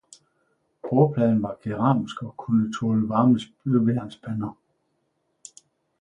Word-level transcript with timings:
Bordpladen 0.81 1.43
var 1.43 1.55
keramisk 1.63 2.23
og 2.23 2.37
kunne 2.37 2.73
tåle 2.79 3.09
varme 3.09 3.39
støbejernspander. 3.39 4.53